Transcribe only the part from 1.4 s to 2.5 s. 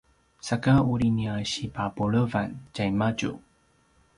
sipapulevan